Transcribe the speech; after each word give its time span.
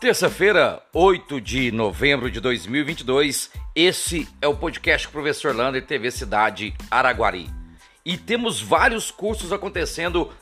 Terça-feira, 0.00 0.82
8 0.94 1.38
de 1.42 1.70
novembro 1.70 2.30
de 2.30 2.40
2022, 2.40 3.50
esse 3.74 4.26
é 4.40 4.48
o 4.48 4.56
podcast 4.56 5.06
Professor 5.06 5.54
Lander 5.54 5.84
TV 5.84 6.10
Cidade 6.10 6.74
Araguari. 6.90 7.50
E 8.02 8.16
temos 8.16 8.62
vários 8.62 9.10
cursos 9.10 9.52
acontecendo 9.52 10.32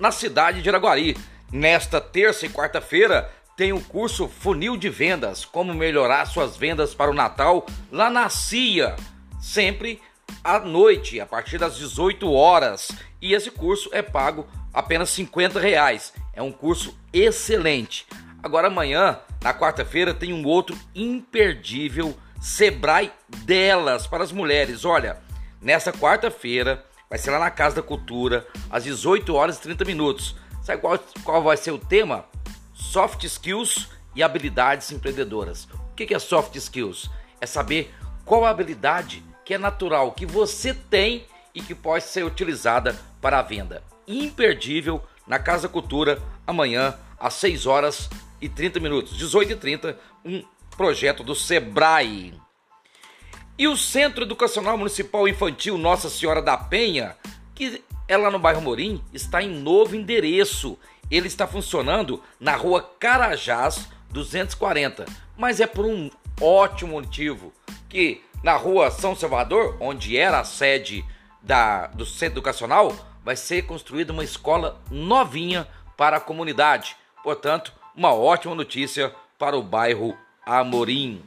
na 0.00 0.10
cidade 0.10 0.62
de 0.62 0.68
Araguari. 0.68 1.16
Nesta 1.52 2.00
terça 2.00 2.44
e 2.44 2.48
quarta-feira 2.48 3.30
tem 3.56 3.72
o 3.72 3.80
curso 3.80 4.26
Funil 4.26 4.76
de 4.76 4.88
Vendas, 4.88 5.44
como 5.44 5.72
melhorar 5.72 6.26
suas 6.26 6.56
vendas 6.56 6.92
para 6.92 7.12
o 7.12 7.14
Natal 7.14 7.64
lá 7.92 8.10
na 8.10 8.28
CIA, 8.28 8.96
sempre 9.40 10.02
à 10.42 10.58
noite, 10.58 11.20
a 11.20 11.26
partir 11.26 11.56
das 11.56 11.76
18 11.76 12.32
horas. 12.32 12.90
E 13.22 13.32
esse 13.32 13.52
curso 13.52 13.88
é 13.92 14.02
pago 14.02 14.44
apenas 14.72 15.10
50 15.10 15.60
reais. 15.60 16.12
É 16.32 16.42
um 16.42 16.50
curso 16.50 16.98
excelente. 17.12 18.08
Agora 18.44 18.66
amanhã, 18.66 19.18
na 19.42 19.54
quarta-feira, 19.54 20.12
tem 20.12 20.34
um 20.34 20.46
outro 20.46 20.76
imperdível 20.94 22.14
Sebrae 22.42 23.10
delas 23.38 24.06
para 24.06 24.22
as 24.22 24.32
mulheres. 24.32 24.84
Olha, 24.84 25.16
nessa 25.62 25.90
quarta-feira 25.90 26.84
vai 27.08 27.18
ser 27.18 27.30
lá 27.30 27.38
na 27.38 27.50
Casa 27.50 27.76
da 27.76 27.82
Cultura, 27.82 28.46
às 28.68 28.84
18 28.84 29.34
horas 29.34 29.56
e 29.56 29.62
30 29.62 29.86
minutos. 29.86 30.36
Sabe 30.62 30.82
qual, 30.82 30.98
qual 31.24 31.42
vai 31.42 31.56
ser 31.56 31.70
o 31.70 31.78
tema? 31.78 32.26
Soft 32.74 33.24
skills 33.24 33.88
e 34.14 34.22
habilidades 34.22 34.92
empreendedoras. 34.92 35.66
O 35.90 35.94
que 35.94 36.12
é 36.12 36.18
soft 36.18 36.54
skills? 36.56 37.10
É 37.40 37.46
saber 37.46 37.94
qual 38.26 38.44
a 38.44 38.50
habilidade 38.50 39.24
que 39.42 39.54
é 39.54 39.58
natural, 39.58 40.12
que 40.12 40.26
você 40.26 40.74
tem 40.74 41.24
e 41.54 41.62
que 41.62 41.74
pode 41.74 42.04
ser 42.04 42.26
utilizada 42.26 42.94
para 43.22 43.38
a 43.38 43.42
venda. 43.42 43.82
Imperdível 44.06 45.02
na 45.26 45.38
Casa 45.38 45.66
Cultura, 45.66 46.20
amanhã, 46.46 46.94
às 47.18 47.32
6 47.34 47.64
horas 47.64 48.10
e 48.40 48.48
30 48.48 48.80
minutos, 48.80 49.16
18 49.16 49.52
e 49.52 49.56
30, 49.56 49.98
um 50.24 50.44
projeto 50.76 51.22
do 51.22 51.34
Sebrae. 51.34 52.34
E 53.56 53.68
o 53.68 53.76
Centro 53.76 54.24
Educacional 54.24 54.76
Municipal 54.76 55.28
Infantil 55.28 55.78
Nossa 55.78 56.10
Senhora 56.10 56.42
da 56.42 56.56
Penha, 56.56 57.16
que 57.54 57.82
é 58.08 58.16
lá 58.16 58.30
no 58.30 58.38
bairro 58.38 58.60
Morim, 58.60 59.02
está 59.12 59.42
em 59.42 59.48
novo 59.48 59.94
endereço. 59.94 60.78
Ele 61.10 61.28
está 61.28 61.46
funcionando 61.46 62.22
na 62.40 62.56
rua 62.56 62.82
Carajás 62.98 63.88
240, 64.10 65.04
mas 65.36 65.60
é 65.60 65.66
por 65.66 65.84
um 65.84 66.10
ótimo 66.40 66.92
motivo, 66.92 67.52
que 67.88 68.22
na 68.42 68.56
rua 68.56 68.90
São 68.90 69.14
Salvador, 69.14 69.76
onde 69.80 70.16
era 70.16 70.40
a 70.40 70.44
sede 70.44 71.04
da, 71.42 71.86
do 71.88 72.04
centro 72.04 72.34
educacional, 72.34 72.94
vai 73.24 73.36
ser 73.36 73.62
construída 73.62 74.12
uma 74.12 74.24
escola 74.24 74.80
novinha 74.90 75.66
para 75.96 76.16
a 76.16 76.20
comunidade. 76.20 76.96
Portanto, 77.22 77.72
uma 77.96 78.12
ótima 78.12 78.54
notícia 78.54 79.14
para 79.38 79.56
o 79.56 79.62
bairro 79.62 80.16
Amorim. 80.44 81.22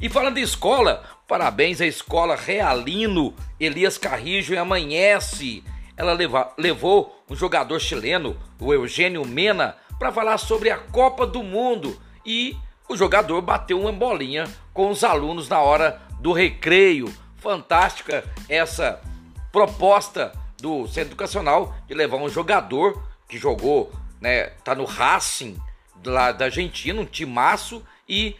E 0.00 0.08
falando 0.08 0.34
de 0.34 0.42
escola, 0.42 1.04
parabéns 1.28 1.80
à 1.80 1.86
escola 1.86 2.34
Realino 2.34 3.34
Elias 3.58 3.96
Carrijo 3.96 4.52
e 4.52 4.58
Amanhece. 4.58 5.62
Ela 5.96 6.12
leva, 6.12 6.52
levou 6.58 7.22
um 7.30 7.36
jogador 7.36 7.78
chileno, 7.78 8.36
o 8.58 8.74
Eugênio 8.74 9.24
Mena, 9.24 9.76
para 9.98 10.12
falar 10.12 10.38
sobre 10.38 10.70
a 10.70 10.78
Copa 10.78 11.24
do 11.26 11.42
Mundo 11.42 11.96
e 12.26 12.56
o 12.88 12.96
jogador 12.96 13.40
bateu 13.40 13.80
uma 13.80 13.92
bolinha 13.92 14.48
com 14.74 14.90
os 14.90 15.04
alunos 15.04 15.48
na 15.48 15.60
hora 15.60 16.02
do 16.18 16.32
recreio. 16.32 17.12
Fantástica 17.36 18.24
essa 18.48 19.00
proposta 19.52 20.32
do 20.60 20.86
Centro 20.88 21.10
Educacional 21.10 21.74
de 21.86 21.94
levar 21.94 22.16
um 22.16 22.28
jogador 22.28 23.00
que 23.28 23.38
jogou, 23.38 23.92
né, 24.20 24.46
tá 24.64 24.74
no 24.74 24.84
Racing 24.84 25.56
lá 26.04 26.32
da 26.32 26.46
Argentina, 26.46 27.00
um 27.00 27.04
timaço 27.04 27.82
e 28.08 28.36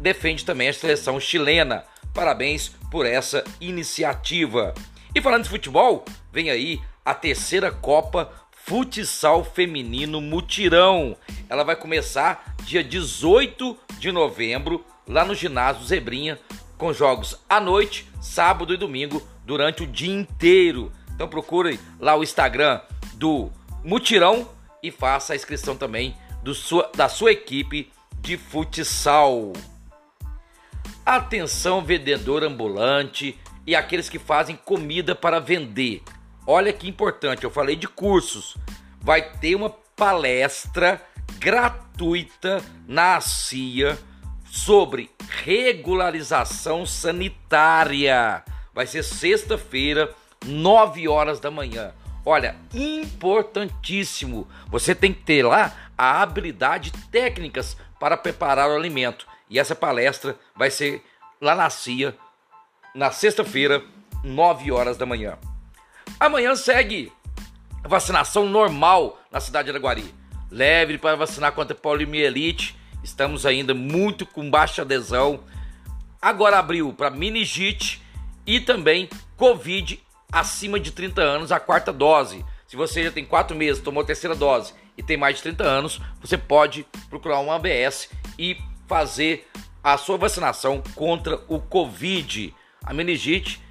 defende 0.00 0.44
também 0.44 0.68
a 0.68 0.72
seleção 0.72 1.18
chilena. 1.18 1.84
Parabéns 2.14 2.68
por 2.90 3.06
essa 3.06 3.44
iniciativa. 3.60 4.74
E 5.14 5.20
falando 5.20 5.44
de 5.44 5.50
futebol, 5.50 6.04
vem 6.32 6.50
aí 6.50 6.80
a 7.04 7.14
terceira 7.14 7.70
Copa 7.70 8.32
Futsal 8.64 9.44
Feminino 9.44 10.20
Mutirão. 10.20 11.16
Ela 11.48 11.62
vai 11.62 11.76
começar 11.76 12.56
dia 12.64 12.82
18 12.82 13.78
de 13.98 14.10
novembro, 14.10 14.84
lá 15.06 15.24
no 15.24 15.34
ginásio 15.34 15.84
Zebrinha, 15.84 16.38
com 16.76 16.92
jogos 16.92 17.38
à 17.48 17.60
noite, 17.60 18.08
sábado 18.20 18.74
e 18.74 18.76
domingo, 18.76 19.26
durante 19.44 19.84
o 19.84 19.86
dia 19.86 20.12
inteiro. 20.12 20.92
Então 21.14 21.28
procurem 21.28 21.78
lá 21.98 22.16
o 22.16 22.22
Instagram 22.22 22.80
do 23.14 23.50
Mutirão 23.84 24.48
e 24.82 24.90
faça 24.90 25.32
a 25.32 25.36
inscrição 25.36 25.76
também 25.76 26.14
sua, 26.54 26.90
da 26.94 27.08
sua 27.08 27.32
equipe 27.32 27.90
de 28.20 28.36
futsal. 28.36 29.52
Atenção, 31.04 31.84
vendedor 31.84 32.42
ambulante 32.42 33.38
e 33.66 33.74
aqueles 33.74 34.08
que 34.08 34.18
fazem 34.18 34.56
comida 34.56 35.14
para 35.14 35.38
vender. 35.38 36.02
Olha 36.46 36.72
que 36.72 36.88
importante, 36.88 37.44
eu 37.44 37.50
falei 37.50 37.76
de 37.76 37.88
cursos. 37.88 38.56
Vai 39.00 39.22
ter 39.38 39.54
uma 39.54 39.70
palestra 39.70 41.00
gratuita 41.38 42.62
na 42.86 43.20
CIA 43.20 43.98
sobre 44.50 45.10
regularização 45.28 46.86
sanitária. 46.86 48.42
Vai 48.74 48.86
ser 48.86 49.02
sexta-feira, 49.02 50.14
9 50.44 51.08
horas 51.08 51.40
da 51.40 51.50
manhã. 51.50 51.92
Olha, 52.28 52.56
importantíssimo. 52.74 54.48
Você 54.66 54.96
tem 54.96 55.14
que 55.14 55.22
ter 55.22 55.44
lá 55.44 55.72
a 55.96 56.20
habilidade 56.20 56.90
técnicas 57.12 57.76
para 58.00 58.16
preparar 58.16 58.68
o 58.68 58.74
alimento. 58.74 59.28
E 59.48 59.60
essa 59.60 59.76
palestra 59.76 60.36
vai 60.56 60.68
ser 60.68 61.04
lá 61.40 61.54
na 61.54 61.70
CIA, 61.70 62.16
na 62.92 63.12
sexta-feira, 63.12 63.80
9 64.24 64.72
horas 64.72 64.96
da 64.96 65.06
manhã. 65.06 65.38
Amanhã 66.18 66.56
segue 66.56 67.12
a 67.84 67.86
vacinação 67.86 68.44
normal 68.48 69.22
na 69.30 69.38
cidade 69.38 69.66
de 69.66 69.70
Araguari. 69.70 70.12
Leve 70.50 70.98
para 70.98 71.14
vacinar 71.14 71.52
contra 71.52 71.76
poliomielite. 71.76 72.76
Estamos 73.04 73.46
ainda 73.46 73.72
muito 73.72 74.26
com 74.26 74.50
baixa 74.50 74.82
adesão. 74.82 75.44
Agora 76.20 76.58
abriu 76.58 76.92
para 76.92 77.08
meningite 77.08 78.02
e 78.44 78.58
também 78.58 79.08
Covid 79.36 80.04
acima 80.30 80.78
de 80.78 80.90
30 80.90 81.22
anos 81.22 81.52
a 81.52 81.60
quarta 81.60 81.92
dose. 81.92 82.44
Se 82.66 82.76
você 82.76 83.04
já 83.04 83.12
tem 83.12 83.24
4 83.24 83.56
meses, 83.56 83.82
tomou 83.82 84.02
a 84.02 84.06
terceira 84.06 84.34
dose 84.34 84.74
e 84.96 85.02
tem 85.02 85.16
mais 85.16 85.36
de 85.36 85.42
30 85.42 85.62
anos, 85.64 86.00
você 86.20 86.38
pode 86.38 86.86
procurar 87.08 87.40
um 87.40 87.52
ABS 87.52 88.08
e 88.38 88.56
fazer 88.86 89.48
a 89.82 89.96
sua 89.96 90.16
vacinação 90.16 90.82
contra 90.94 91.40
o 91.48 91.60
Covid. 91.60 92.52
A 92.84 92.92
meningite 92.92 93.62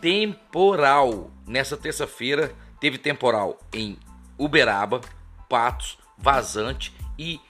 temporal. 0.00 1.30
Nessa 1.46 1.76
terça-feira 1.76 2.54
teve 2.78 2.96
temporal 2.96 3.58
em 3.72 3.98
Uberaba, 4.38 5.00
Patos, 5.48 5.98
Vazante 6.16 6.94
e 7.18 7.40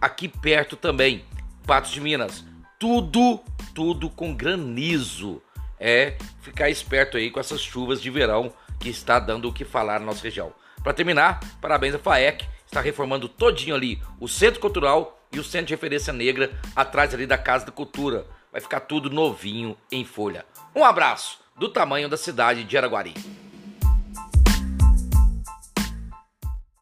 aqui 0.00 0.28
perto 0.28 0.76
também, 0.76 1.24
Patos 1.66 1.92
de 1.92 2.00
Minas. 2.00 2.44
Tudo 2.84 3.40
tudo 3.74 4.10
com 4.10 4.34
granizo. 4.34 5.40
É 5.80 6.18
ficar 6.42 6.68
esperto 6.68 7.16
aí 7.16 7.30
com 7.30 7.40
essas 7.40 7.62
chuvas 7.62 7.98
de 7.98 8.10
verão 8.10 8.52
que 8.78 8.90
está 8.90 9.18
dando 9.18 9.48
o 9.48 9.52
que 9.54 9.64
falar 9.64 9.98
na 10.00 10.04
nossa 10.04 10.22
região. 10.22 10.52
Para 10.82 10.92
terminar, 10.92 11.40
parabéns 11.62 11.94
à 11.94 11.98
FAEC, 11.98 12.46
está 12.66 12.82
reformando 12.82 13.26
todinho 13.26 13.74
ali 13.74 14.02
o 14.20 14.28
Centro 14.28 14.60
Cultural 14.60 15.18
e 15.32 15.38
o 15.38 15.44
Centro 15.44 15.68
de 15.68 15.72
Referência 15.72 16.12
Negra 16.12 16.52
atrás 16.76 17.14
ali 17.14 17.26
da 17.26 17.38
Casa 17.38 17.64
da 17.64 17.72
Cultura. 17.72 18.26
Vai 18.52 18.60
ficar 18.60 18.80
tudo 18.80 19.08
novinho 19.08 19.78
em 19.90 20.04
folha. 20.04 20.44
Um 20.76 20.84
abraço 20.84 21.38
do 21.56 21.70
tamanho 21.70 22.06
da 22.06 22.18
cidade 22.18 22.64
de 22.64 22.76
Araguari. 22.76 23.14